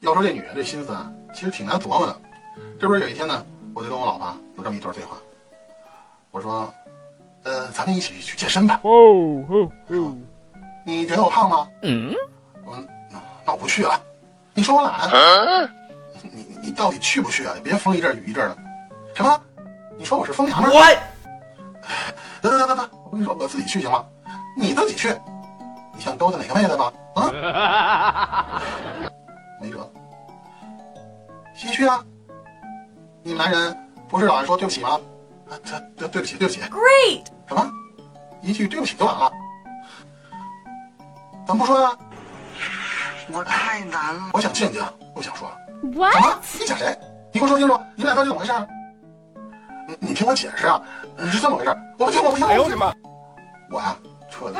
[0.00, 2.20] 要说这女人这心思啊，其实挺难琢磨的。
[2.80, 5.16] 这不是有一天呢，我就跟我老婆有这么一段对话。
[6.30, 6.72] 我说，
[7.42, 8.80] 呃，咱们一起去健身吧。
[8.82, 8.90] 哦
[9.48, 10.16] 哦哦！
[10.84, 11.68] 你觉得我胖吗？
[11.82, 12.14] 嗯。
[12.64, 12.84] 我说，
[13.44, 14.00] 那我不去了。
[14.54, 15.70] 你说我懒？
[16.22, 17.52] 你你到底去不去啊？
[17.54, 18.56] 你别风一阵雨一阵的。
[19.14, 19.38] 什么？
[19.98, 20.70] 你说我是疯娘们？
[20.70, 20.80] 我。
[22.40, 24.06] 得得得得得，我跟你说，我自己去行吗？
[24.56, 25.14] 你自己去。
[25.98, 26.92] 你想勾搭哪个妹子吗？
[27.16, 28.62] 啊？
[29.60, 29.90] 没辙。
[31.52, 32.00] 谁去啊？
[33.24, 33.76] 你们男人
[34.08, 34.90] 不是老爱说对不起吗？
[35.50, 36.60] 啊，这对对不起对不起。
[36.70, 37.26] Great。
[37.48, 37.68] 什么？
[38.42, 39.28] 一句对不起就完了？
[41.44, 41.90] 怎么不说呀？
[43.32, 44.30] 我太难了。
[44.32, 44.80] 我想静静，
[45.16, 45.50] 不想说。
[45.82, 46.12] What？
[46.12, 46.38] 什么？
[46.60, 46.96] 你想谁？
[47.32, 48.52] 你给我说清楚，你们俩到底怎么回事？
[49.88, 50.80] 你你听我解释啊！
[51.32, 52.46] 是这么回事，我不听我不听。
[52.46, 52.94] 哎呦我的妈！
[53.68, 53.96] 我呀，
[54.30, 54.58] 彻底。